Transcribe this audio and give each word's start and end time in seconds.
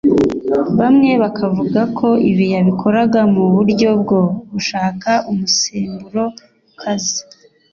bamwe 0.79 1.09
bakavuga 1.23 1.81
ko 1.97 2.07
ibi 2.29 2.45
yabikoraga 2.53 3.21
mu 3.33 3.43
buryo 3.53 3.89
bwo 4.01 4.21
gushaka 4.51 5.11
umusemburo 5.31 6.23
ukaze 6.71 7.19